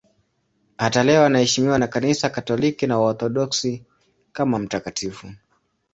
[0.77, 3.83] Hata leo anaheshimiwa na Kanisa Katoliki na Waorthodoksi
[4.31, 5.33] kama mtakatifu.